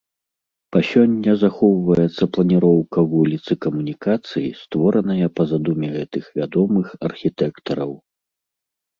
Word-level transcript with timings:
Па 0.75 0.79
сёння 0.91 1.31
захоўваецца 1.43 2.23
планіроўка 2.37 2.99
вуліц 3.11 3.41
і 3.55 3.57
камунікацый, 3.65 4.47
створаная 4.61 5.27
па 5.35 5.43
задуме 5.51 5.87
гэтых 5.97 6.23
вядомых 6.41 6.85
архітэктараў. 7.11 7.91